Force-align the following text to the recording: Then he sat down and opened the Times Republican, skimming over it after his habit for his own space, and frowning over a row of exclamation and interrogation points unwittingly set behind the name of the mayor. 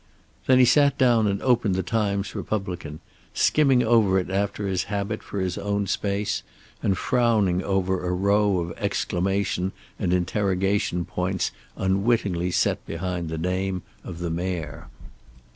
Then 0.47 0.57
he 0.57 0.65
sat 0.65 0.97
down 0.97 1.27
and 1.27 1.43
opened 1.43 1.75
the 1.75 1.83
Times 1.83 2.33
Republican, 2.33 3.01
skimming 3.35 3.83
over 3.83 4.17
it 4.17 4.31
after 4.31 4.65
his 4.67 4.85
habit 4.85 5.21
for 5.21 5.39
his 5.39 5.59
own 5.59 5.85
space, 5.85 6.41
and 6.81 6.97
frowning 6.97 7.61
over 7.63 8.03
a 8.03 8.11
row 8.11 8.57
of 8.57 8.71
exclamation 8.79 9.73
and 9.99 10.11
interrogation 10.11 11.05
points 11.05 11.51
unwittingly 11.75 12.49
set 12.49 12.83
behind 12.87 13.29
the 13.29 13.37
name 13.37 13.83
of 14.03 14.17
the 14.17 14.31
mayor. 14.31 14.87